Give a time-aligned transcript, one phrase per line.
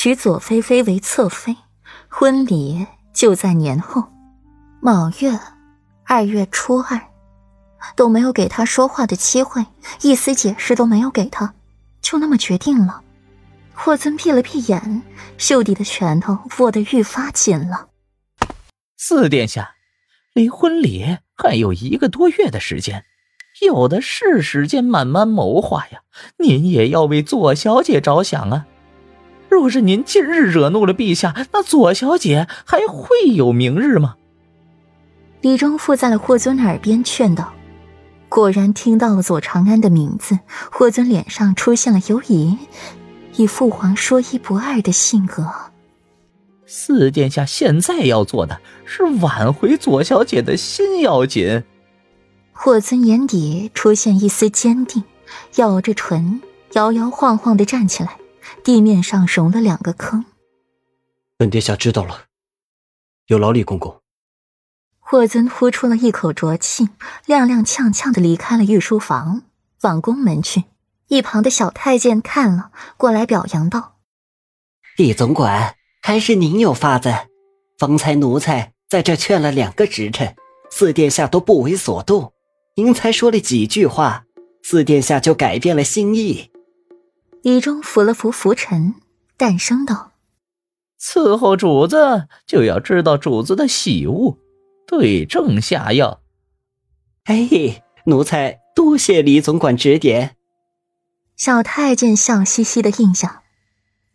[0.00, 1.56] 娶左菲菲为侧妃，
[2.08, 4.04] 婚礼就在年后，
[4.80, 5.36] 卯月
[6.04, 7.02] 二月初二，
[7.96, 9.66] 都没有给他说话的机会，
[10.02, 11.52] 一丝解释都没有给他，
[12.00, 13.02] 就那么决定了。
[13.74, 15.02] 霍尊闭了闭眼，
[15.36, 17.88] 袖底的拳头握得愈发紧了。
[18.96, 19.74] 四殿下，
[20.32, 23.04] 离婚礼还有一个多月的时间，
[23.62, 26.02] 有的是时间慢慢谋划呀。
[26.36, 28.66] 您也要为左小姐着想啊！
[29.48, 34.16] 若是您近日惹怒了陛下，那左小姐还会有明日吗？
[35.40, 37.52] 李忠附在了霍尊耳边劝道。
[38.28, 40.38] 果然听到了左长安的名字，
[40.70, 42.58] 霍尊脸上出现了犹疑，
[43.36, 45.46] 以父皇说一不二的性格。
[46.66, 51.64] 四殿下现在要做的是挽回左小姐的心要紧。
[52.52, 55.02] 霍尊眼底出现一丝坚定，
[55.56, 56.42] 咬着唇，
[56.74, 58.18] 摇摇晃晃的站起来。
[58.62, 60.24] 地面上融了两个坑。
[61.36, 62.24] 本殿下知道了，
[63.26, 64.00] 有劳李公公。
[64.98, 66.88] 霍尊呼出了一口浊气，
[67.26, 69.42] 踉踉跄跄的离开了御书房，
[69.82, 70.64] 往宫门去。
[71.08, 73.96] 一旁的小太监看了过来，表扬道
[74.96, 77.12] ：“李总管。”还是您有法子，
[77.76, 80.34] 方才奴才在这劝了两个时辰，
[80.70, 82.32] 四殿下都不为所动。
[82.76, 84.24] 您才说了几句话，
[84.62, 86.50] 四殿下就改变了心意。
[87.48, 88.96] 李忠扶了扶拂尘，
[89.38, 90.12] 淡声道
[91.00, 94.36] ：“伺候主子就要知道主子的喜恶，
[94.86, 96.20] 对症下药。”
[97.24, 100.36] 哎，奴才多谢李总管指点。
[101.38, 103.44] 小太监笑嘻嘻的应下。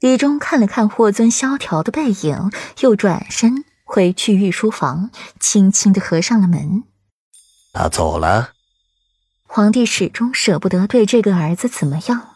[0.00, 5.10] 李忠看了看霍尊萧条的背影，又转身回去御书房，
[5.40, 6.84] 轻轻的合上了门。
[7.72, 8.50] 他走了。
[9.44, 12.28] 皇帝始终舍不得对这个儿子怎么样。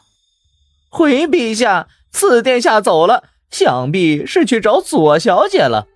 [0.97, 5.87] 回陛下，四殿下走了，想必是去找左小姐了。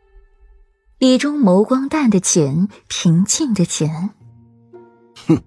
[0.98, 4.10] 李忠眸光淡的浅，平静的浅。
[5.26, 5.42] 哼，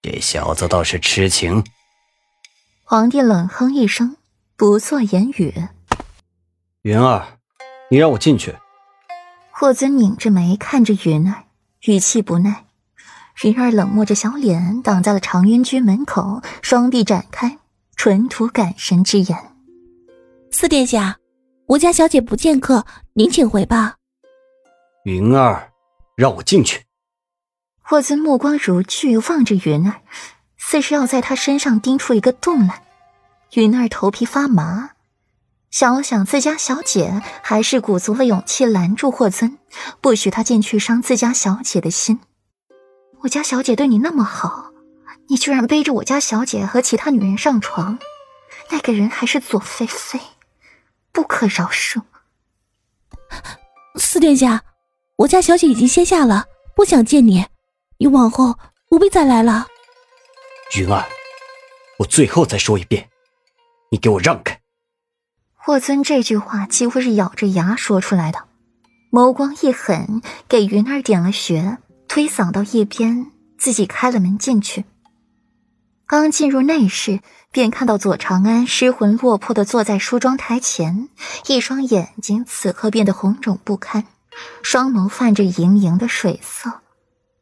[0.00, 1.64] 这小子倒是痴情。
[2.84, 4.16] 皇帝冷哼一声。
[4.56, 5.54] 不做言语。
[6.82, 7.38] 云儿，
[7.88, 8.54] 你让我进去。
[9.50, 11.44] 霍尊拧着眉看着云儿，
[11.86, 12.66] 语气不耐。
[13.42, 17.56] 云儿冷漠着小脸，挡在了长云居门口，双臂展开，
[18.02, 19.36] 纯吐感神之言
[20.50, 21.18] ：“四殿下，
[21.66, 23.96] 我家小姐不见客，您请回吧。”
[25.04, 25.70] 云儿，
[26.16, 26.86] 让我进去。
[27.82, 30.00] 霍尊目光如炬，望着云儿，
[30.56, 32.86] 似是要在她身上钉出一个洞来。
[33.52, 34.92] 云儿头皮发麻，
[35.70, 39.58] 想了想，自家小姐还是鼓足了勇气拦住霍尊，
[40.00, 42.20] 不许他进去伤自家小姐的心。
[43.24, 44.69] 我家小姐对你那么好，
[45.30, 48.00] 你居然背着我家小姐和其他女人上床，
[48.70, 50.18] 那个人还是左菲菲，
[51.12, 52.02] 不可饶恕。
[53.94, 54.64] 四殿下，
[55.18, 57.46] 我家小姐已经歇下了，不想见你，
[57.98, 58.58] 你往后
[58.88, 59.68] 不必再来了。
[60.76, 61.06] 云儿，
[62.00, 63.08] 我最后再说一遍。
[63.92, 64.60] 你给我让开！
[65.54, 68.48] 霍尊这句话几乎是咬着牙说出来的，
[69.12, 74.84] 眸光一狠，给云儿点了穴，推搡到一边，自己开了门进去。
[76.10, 77.20] 刚进入内室，
[77.52, 81.08] 便看到左长安失魂落魄的坐在梳妆台前，
[81.46, 84.04] 一双眼睛此刻变得红肿不堪，
[84.60, 86.80] 双眸泛着盈盈的水色，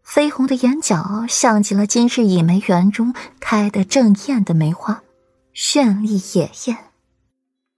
[0.07, 5.03] 绯红的眼角像极了今日倚梅园中开得正艳的梅花。
[5.55, 6.77] 绚丽野艳，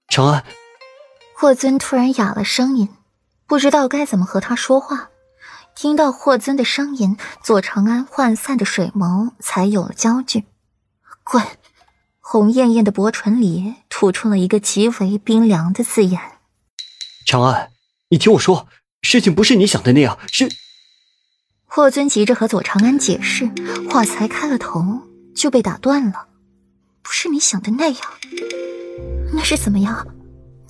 [0.09, 0.45] 长安。
[1.37, 2.89] 霍尊突然哑了声音，
[3.47, 5.11] 不知道该怎么和他说话。
[5.77, 10.47] 听到霍尊的声音，左长安涣散的水眸才有了焦距。
[11.31, 11.47] 滚！
[12.19, 16.21] 红艳艳的薄唇里吐出了一个极为冰凉的字眼。
[17.25, 17.71] 长安，
[18.09, 18.67] 你听我说，
[19.03, 20.19] 事情不是你想的那样。
[20.33, 20.51] 是
[21.67, 23.49] 霍尊急着和左长安解释，
[23.89, 25.03] 话才开了头
[25.33, 26.27] 就被打断了。
[27.01, 28.03] 不是你想的那样，
[29.33, 30.05] 那是怎么样？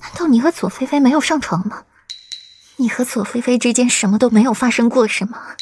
[0.01, 1.85] 难道你和左菲菲没有上床吗？
[2.75, 5.55] 你和左菲菲之间什么都没有发生过，是吗？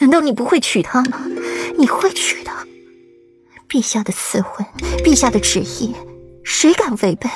[0.00, 1.22] 难道你不会娶她吗？
[1.78, 2.52] 你会娶的。
[3.68, 4.66] 陛下的赐婚，
[5.04, 5.94] 陛下的旨意，
[6.44, 7.28] 谁敢违背？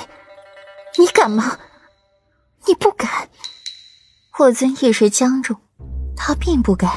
[0.98, 1.58] 你敢吗？
[2.66, 3.28] 你不敢。
[4.30, 5.56] 霍尊一时僵住，
[6.16, 6.90] 他并不敢。